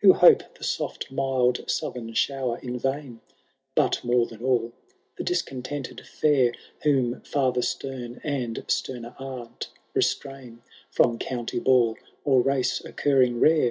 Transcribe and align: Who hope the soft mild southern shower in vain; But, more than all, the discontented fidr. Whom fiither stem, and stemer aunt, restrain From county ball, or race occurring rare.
Who 0.00 0.14
hope 0.14 0.42
the 0.58 0.64
soft 0.64 1.08
mild 1.08 1.70
southern 1.70 2.12
shower 2.14 2.58
in 2.58 2.80
vain; 2.80 3.20
But, 3.76 4.02
more 4.02 4.26
than 4.26 4.42
all, 4.42 4.72
the 5.16 5.22
discontented 5.22 5.98
fidr. 5.98 6.56
Whom 6.82 7.20
fiither 7.20 7.62
stem, 7.62 8.20
and 8.24 8.64
stemer 8.66 9.14
aunt, 9.20 9.68
restrain 9.94 10.62
From 10.90 11.16
county 11.16 11.60
ball, 11.60 11.96
or 12.24 12.42
race 12.42 12.84
occurring 12.84 13.38
rare. 13.38 13.70